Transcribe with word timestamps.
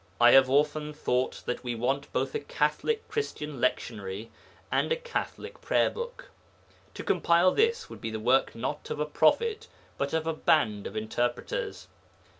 I 0.19 0.31
have 0.31 0.49
often 0.49 0.93
thought 0.93 1.43
that 1.45 1.63
we 1.63 1.75
want 1.75 2.11
both 2.11 2.33
a 2.33 2.39
Catholic 2.39 3.07
Christian 3.07 3.59
lectionary 3.61 4.29
and 4.71 4.91
a 4.91 4.95
Catholic 4.95 5.61
prayer 5.61 5.91
book. 5.91 6.31
To 6.95 7.03
compile 7.03 7.51
this 7.53 7.87
would 7.87 8.01
be 8.01 8.09
the 8.09 8.19
work 8.19 8.55
not 8.55 8.89
of 8.89 8.99
a 8.99 9.05
prophet, 9.05 9.67
but 9.99 10.11
of 10.11 10.25
a 10.25 10.33
band 10.33 10.87
of 10.87 10.97
interpreters. 10.97 11.87